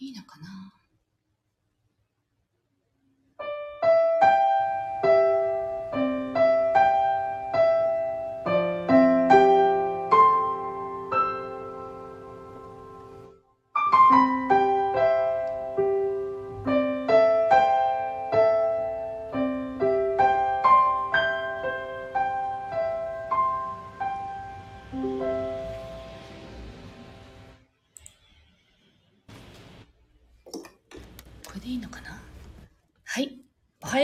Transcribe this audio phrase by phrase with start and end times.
[0.00, 0.81] いいのかな？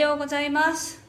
[0.08, 1.02] ようございます。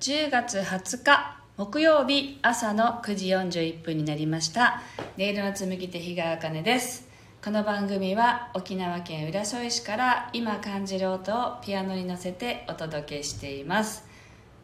[0.00, 4.82] 10月20日木曜日朝の9時41分になりました。
[5.16, 7.08] ネイルの紡手日川茜です。
[7.44, 14.04] この番組は沖縄県浦添市から今感じる音をピアノに乗せてお届けしています。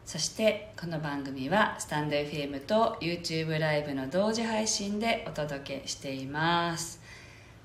[0.05, 6.99] そしてこの番組はスタンド FM と YouTube ライブの同時配信でお届けしています。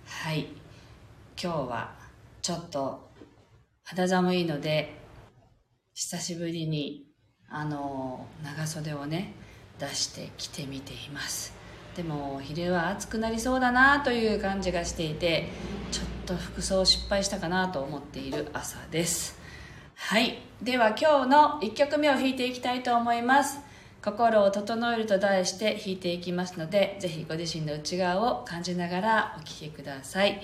[0.06, 0.46] はい。
[1.42, 1.90] 今日は
[2.42, 3.10] ちょっと
[3.82, 5.01] 肌寒いので
[6.02, 7.06] 久しぶりに
[7.48, 9.34] あの長袖をね
[9.78, 11.54] 出して着てみています。
[11.94, 15.48] でも昼は暑くなりそうだなという感じがしていて
[15.92, 19.38] ちょっと服装失敗したかなと思っている朝です。
[19.94, 20.42] はい。
[20.60, 23.60] では今日の1曲目を弾いていきたいと思います。
[24.04, 30.42] 心を整えると題して弾いていきますのでぜひご自身の内側を感じながらお聴きください。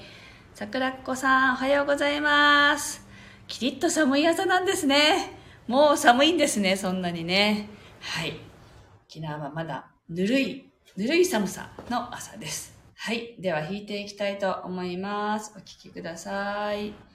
[0.55, 3.05] 桜子さんおはようございます。
[3.49, 5.38] キリッと寒い朝なんですね。
[5.69, 7.69] もう寒いんですねそんなにね。
[8.01, 8.41] はい。
[9.07, 10.65] 沖縄はまだぬるい
[10.97, 12.75] ぬるい寒さの朝です。
[12.97, 13.37] はい。
[13.39, 15.53] では弾いていきたいと思います。
[15.55, 16.95] お聴きください「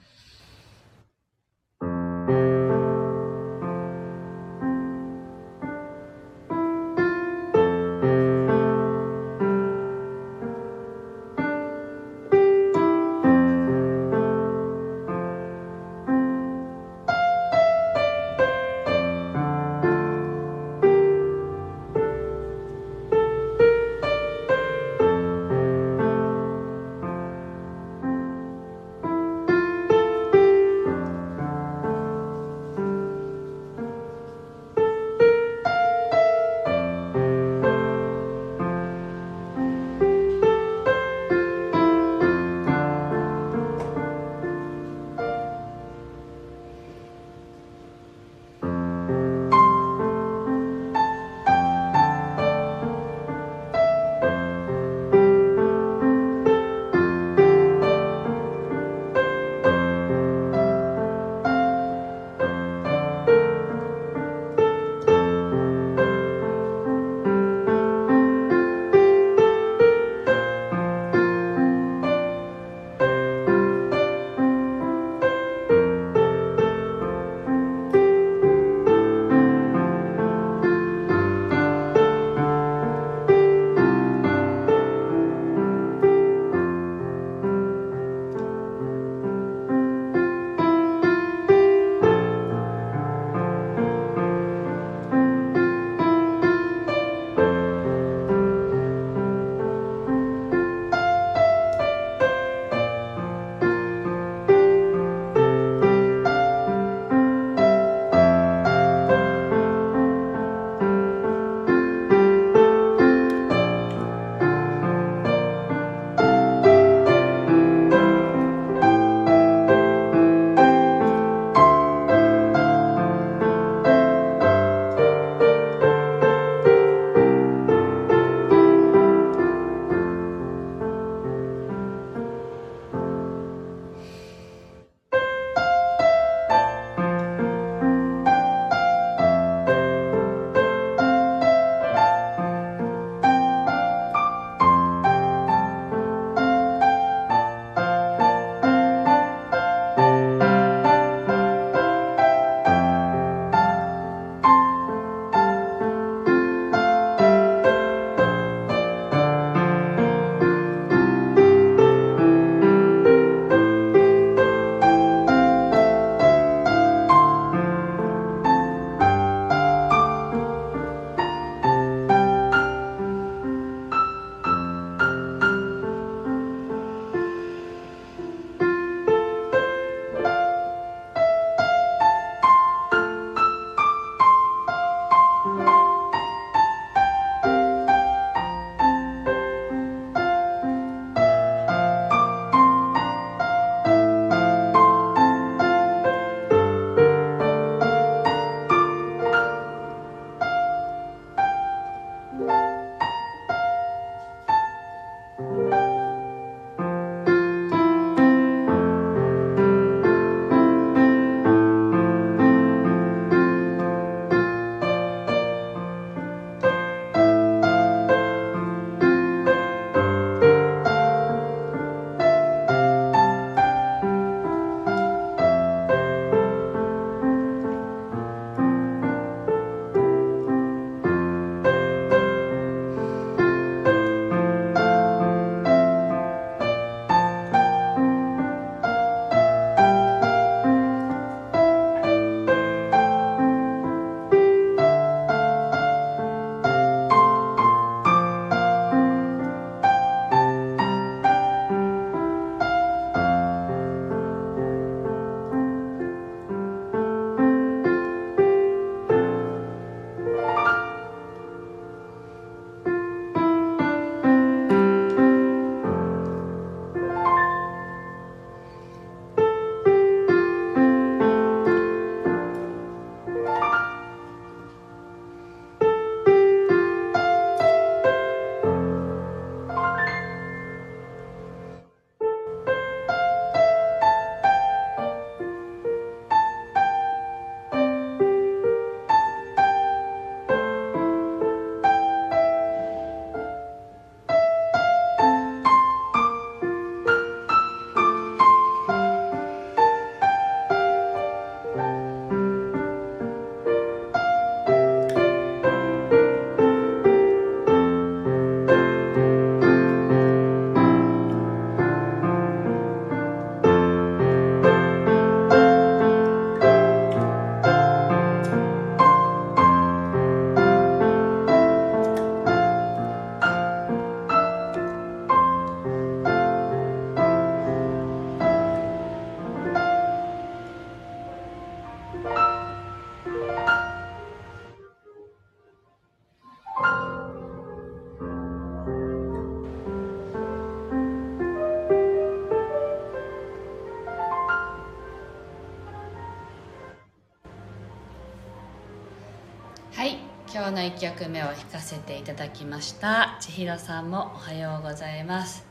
[350.54, 353.36] 今日の1曲目を弾かせていただきました。
[353.40, 355.66] 千尋さんもおはようございます。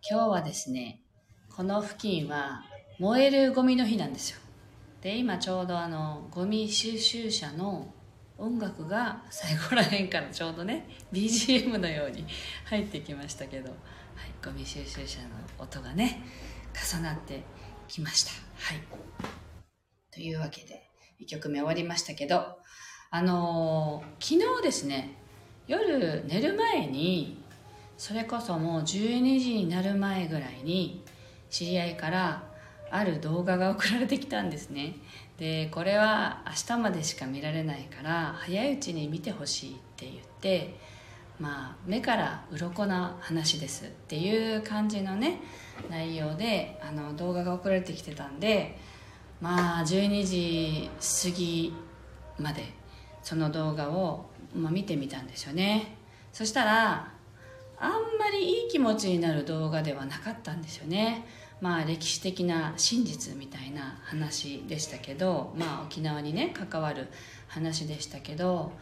[0.00, 1.02] 今日はですね
[1.54, 2.62] この付近は
[2.98, 4.38] 燃えるゴミの日なんですよ。
[5.02, 7.92] で今ちょうどあのゴミ収集車の
[8.38, 12.24] 音楽が最後らへんからちょうどね BGM のように
[12.64, 13.78] 入ってきましたけど、はい、
[14.42, 15.28] ゴミ収集車の
[15.58, 16.22] 音がね
[16.90, 17.42] 重なって
[17.86, 18.30] きました。
[18.54, 18.82] はい。
[20.10, 20.88] というわけで
[21.20, 22.56] 1曲目終わりましたけど
[23.10, 25.14] あの、昨日ですね
[25.66, 27.42] 夜寝る前に
[27.96, 31.04] それこそもう12時になる前ぐらいに
[31.50, 32.42] 知り合いから
[32.90, 34.96] ある動画が送られてきたんですね。
[35.36, 40.74] でこれは明日までしか見られないから早いうちに見てほしいって言って
[41.38, 43.84] まあ目から鱗な話です。
[43.84, 45.40] っていう感じのね
[45.90, 48.78] 内容であの動画が送られてきてたんで
[49.40, 50.90] まあ12時
[51.32, 51.74] 過ぎ
[52.38, 52.78] まで
[53.22, 55.96] その動画を、まあ、見てみたんですよね。
[56.32, 57.12] そしたら
[57.80, 61.26] あんまりいい気持ちになる動画ではなかったんですよね。
[61.60, 67.08] まあ歴史的な真実みたいな話でしたけどまあ沖縄にね関わる
[67.48, 68.72] 話でしたけど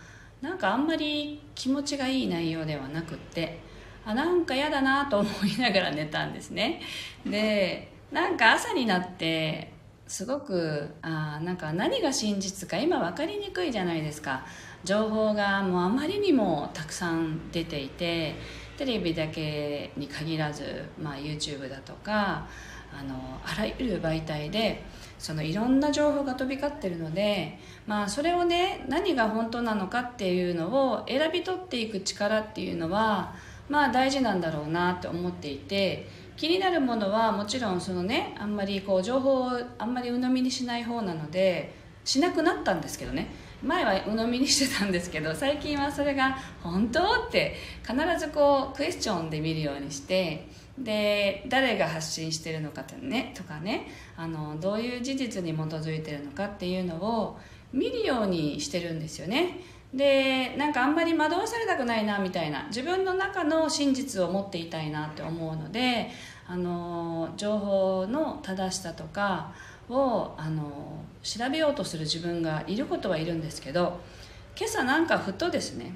[0.42, 3.60] なんかあんまり気持ちがいい内容ではなくって
[4.04, 6.80] あなんか嫌だなと思いながら寝たんですね。
[7.24, 9.72] でなんか朝になって
[10.06, 14.44] すごくあなんか何が真実か今分かりにくいじゃないですか。
[14.84, 18.36] 情報がもうあまりにもたくさん出ていて
[18.78, 22.46] テレビだけに限らず、まあ、YouTube だとか
[22.92, 24.84] あのあらゆる媒体で
[25.18, 33.34] そのいろんな情報が飛び交ってるので、まあ、それをね何が本当なのかっていうのを選び取っていく力っていうのは
[33.68, 41.74] まあ大事なんだろうなって思っていて気になるものはもちろんそのねあんまりこう情報をあんまり鵜呑みにしない方なので
[42.04, 43.28] しなくなったんですけどね
[43.62, 50.46] 前は鵜呑みにしてたんですけど最近はそれが「本当?」って必ずこうクエスチョンで見るようにして
[50.78, 57.38] で誰が発信してるのかと,、ね、とかねあのどういう事実に基づいてるのかっていうのを
[57.72, 59.60] 見るようにしてるんですよね
[59.96, 66.10] でなんかあんまり惑わされたくないなみたいな自分の中の真実を持っていたいなって思うので
[66.46, 69.54] あの情報の正しさとか
[69.88, 73.98] をあの調べようとする自分がいることはいるんですけど
[74.58, 75.94] 今朝なんかふとですね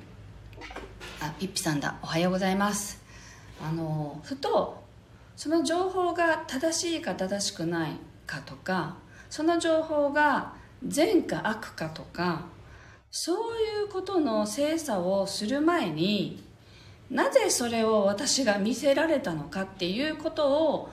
[1.20, 3.02] あピッピさんだおはようございます。
[3.62, 4.82] あのふと
[5.36, 7.92] その情報が正しいか正しくない
[8.26, 8.96] かとか
[9.28, 10.54] その情報が
[10.86, 12.46] 善か悪かとか
[13.10, 16.42] そういうことの精査をする前に
[17.10, 20.90] なぜそれを私が見せられたのかっていうことを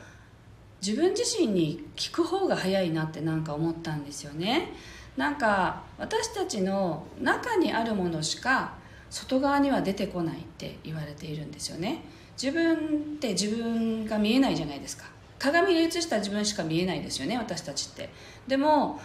[0.81, 4.73] 自分自身に聞く方が早いなってなんか思ったんですよね。
[5.15, 8.75] なんか私たちの中にあるものしか
[9.09, 12.03] 外側には出てこないって言われているんですよね。
[12.41, 12.79] 自分っ
[13.19, 15.05] て自分が見えないじゃないですか。
[15.39, 18.09] 鏡に映した自分しか見えないですよね私たちって。
[18.47, 18.99] でも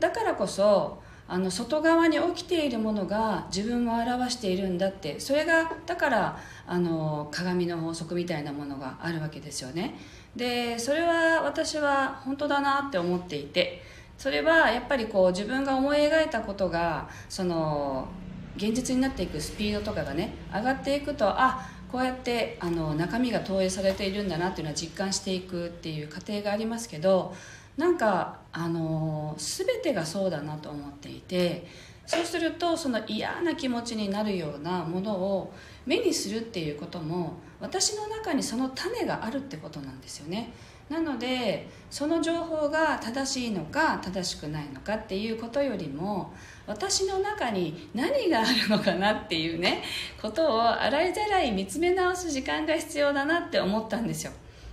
[0.00, 9.94] だからこそあの外側に起きているものが自分を表しているんだってそれがだからあの鏡の法則みたいなものがあるわけですよね。
[10.34, 13.82] でそれは私は本当だなって思っていて
[14.16, 18.08] それはやっぱりこう自分が思い描いたことがその
[18.56, 27.34] 現実になっていくスピードとかがね上がっていくとあこうやってあの中身が投影されているんだなっていうのは実感していくっていう過程がありますけど
[27.76, 31.64] なんかあの全てがそうだなと思っていて
[32.06, 35.52] そうするとその嫌な気持ちになるようなものを
[35.86, 40.52] 目にするっていうことも私の中にその種があるってことなんですよね。
[40.88, 46.32] なのでその情報が正しいのか正しくないのかっていうことよりも
[46.66, 49.82] 私の中に何があるのかなっていうね
[50.20, 54.32] ことを洗いざらい見つめ直す時間が必要だなって思ったんですよ。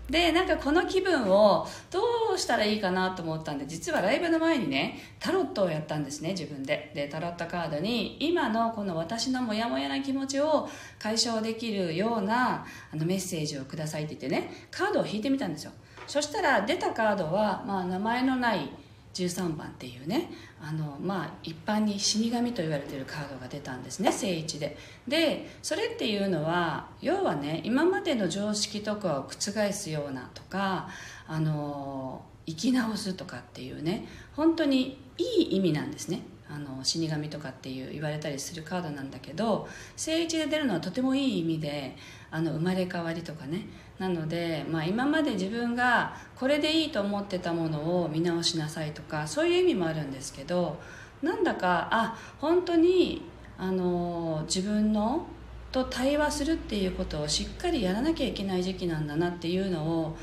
[0.09, 1.99] でなんかこの気分をど
[2.35, 6.91] うしたらいいかなと思ったんで実はライブの前にねタロットをやったんですね自分で。
[6.93, 10.69] でタロットカードに今のこの私のモヤモヤな気持ちを
[10.99, 15.71] 解消できるようなあのメッセージをくださいって言ってねカードを引いてみたんですよ。
[16.07, 18.69] そしたら出たカードは、まあ、名前のない
[19.15, 20.29] 13番っていうね
[20.61, 24.77] あの、まあ、一般に死神と言われてるカードが出たんですね正一で。
[25.07, 30.89] でそれっていうのは要はね今までの常識とかを覆すようなとか
[31.27, 36.21] あの生き直すとかっていうね本当にいい意味なんですね。
[36.47, 41.95] あの死神とかっていう言われたりするカードなんだけど正一で出るのはとてもいい意味で
[42.29, 43.65] あの生まれ変わりとかね
[43.99, 50.79] なので、まあ、今まで自分がこれでいいと思ってたものを見直しなさいとかそういう意味もあるんですけど
[51.21, 53.21] なんだかあ本当に
[53.57, 55.25] あの自分の
[55.71, 60.17] と対話するっていうことをしっかりやらなきゃいけない時期なんだなっていうのを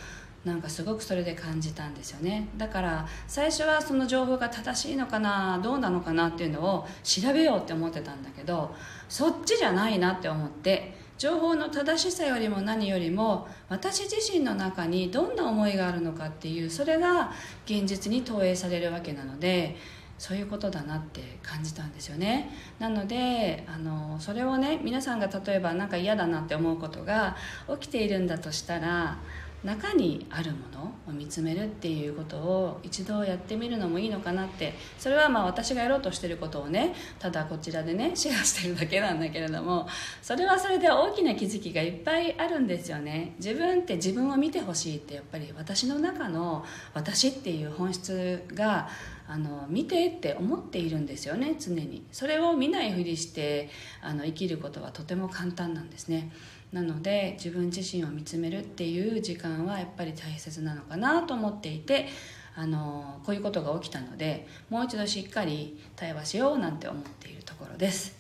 [0.45, 2.49] なんかすごくそれで感じたんですよね。
[2.57, 8.75] だから最初はその情報が正しいのかなどうなのかなっていうのを調べようって思ってたんだけど
[9.09, 17.31] そっちじゃないなって思って情報の正しさよりも何よりも私自身の中にどんな思いがあるのかっていうそれが
[17.65, 19.77] 現実に投影されるわけなので
[20.19, 22.51] そういうことだなって感じたんですよね。
[22.81, 27.37] なのであのそれをね皆さんが例えば何か嫌だなって思うことが
[27.81, 29.19] 起きているんだとしたら
[29.65, 34.75] 中にあるものを見つめるっていうことを一度やってみるのもいいのかなって。
[34.99, 39.87] それはまあ私がやろうとしてることをねただこちらでね シェアしてるだけなんだけれども。
[40.21, 43.35] それはそれで大きな気づきがいっぱいあるんですよね。
[43.39, 46.65] 自分って自分を見てほしいってやっぱり私の中の
[46.95, 48.89] 私っていう本質が
[49.29, 52.05] あの見てって思っているんですよね常に。
[52.13, 56.33] それを見ないふりしてあの生きることはとても簡単なんですね。
[56.73, 62.09] なので自分自身を見つめるっていう時間はやっぱり大切なのかなと思っていて
[62.57, 68.17] あのこういうことが起きたのでもう一度しっかり対話しようなんて思っているところです。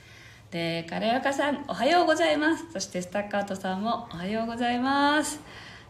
[0.50, 2.71] でカレーカさんおはようございます。
[2.73, 5.40] そしてスタッカートさんもおはようございます。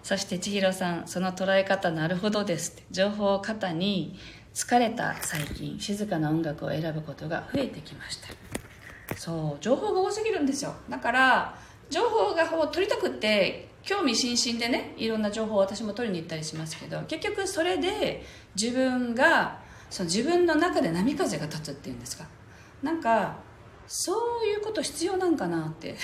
[0.02, 4.18] そして千尋さんその捉え方なるほどです情報を肩に
[4.52, 8.28] 疲れた最近静かな音楽を選ぶことが増えてきました。
[9.16, 10.74] そう情報が多すぎるんですよ。
[10.88, 11.58] だから
[11.92, 18.24] 情報が取りたくって興味津々でねいろんな情報を私も取りに行ったりしますけど結局それで
[18.56, 22.24] 自分がその自分の中で波風が立つっていうんですか。
[22.82, 23.36] なんか
[23.86, 25.96] そういうこと必要なんかなって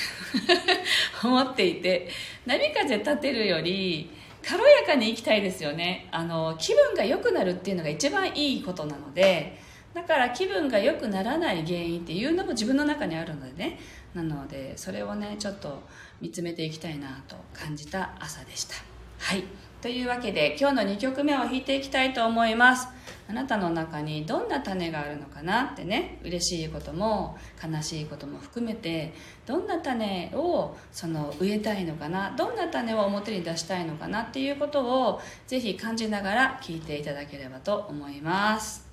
[1.24, 2.10] 思っていて
[2.44, 4.10] 波風立てるより
[4.46, 6.08] 軽やかに生きたいですよね。
[6.10, 9.58] あの気分が良くなるっていうのが一番いいことなので
[9.94, 13.78] だから気分が良くならない原因っていうのも自分の中にあるのでね。
[14.14, 15.82] なのでそれをねちょっと
[16.20, 18.74] 見つめていきたいなと感じた朝でした。
[19.18, 19.44] はい。
[19.80, 22.88] というわけで今日の2曲目を弾いていきたいと思います。
[23.28, 26.18] あなたの中にどんな種があるのかなってね。
[26.24, 29.14] 嬉しいことも悲しいことも含めて
[29.46, 32.34] どんな種をその植えたいのかな。
[32.36, 38.87] どんな種を表に出したいのかなっていうことをぜひ感じながら聞いていただければと思います。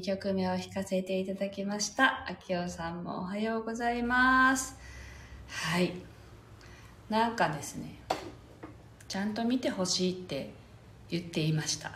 [0.00, 2.24] 2曲目を弾かせていただきました。
[2.26, 4.74] あきおさんもおはようございます。
[5.46, 5.92] はい。
[7.10, 8.00] なんかですね、
[9.06, 10.54] ちゃんと見てほしいって
[11.10, 11.92] 言っていました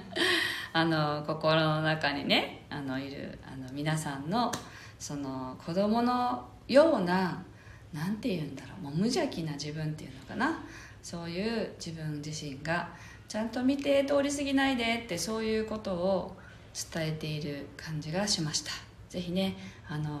[0.72, 4.50] あの心の中にねあのいるあの皆さんの
[4.98, 7.42] その子供のような
[7.92, 10.64] 何て言うんだろうもう無邪気な自分っていうのかな
[11.02, 12.88] そういう自分自身が
[13.28, 16.36] ちゃんと見て通り過ぎないでってそういうことを
[16.92, 18.70] 伝えている感じがしました。
[19.08, 19.56] 是非ね
[19.88, 20.20] あの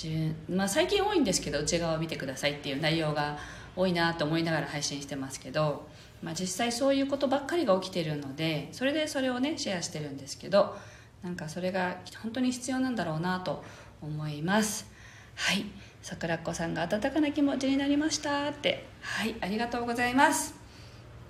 [0.00, 0.08] 自
[0.46, 3.38] 分、まあ、最近多いんですけど内側を見てくださいっていう内容が
[3.76, 5.86] 多いなと思いながら配信してますけど、
[6.22, 10.76] まあ、実際そういうことばっかりが起きてるのでそれでそれをねシェアしてるんですけど
[11.22, 13.62] なんかそれが本当に必要なんだろうなと
[14.00, 14.90] 思います。
[15.36, 15.64] はい。
[16.02, 18.86] 桜子さんが温かな気持ちになりましたって。
[19.00, 19.36] はい。
[19.40, 20.54] ありがとうございます。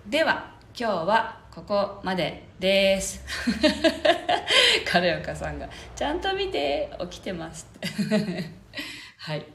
[0.07, 3.23] では今日はここまでです。
[4.91, 7.69] 軽岡さんが「ちゃんと見て起きてます」
[9.19, 9.47] はい。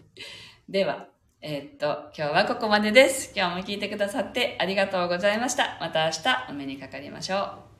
[0.69, 1.07] では
[1.41, 3.33] えー、っと今日はここまでです。
[3.35, 5.77] 今日も聞いてくださってありがとうございました。
[5.79, 7.37] また明日お目にかかりましょ
[7.73, 7.76] う。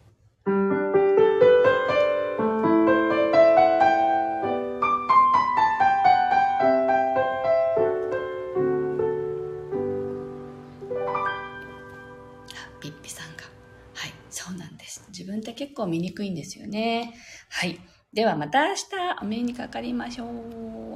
[15.78, 17.14] 構見にくいんですよね。
[17.50, 17.80] はい。
[18.14, 18.82] ではまた明日
[19.22, 20.78] お目にかかりましょう。